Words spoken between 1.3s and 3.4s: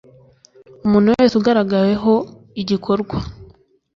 ugaragaweho igikorwa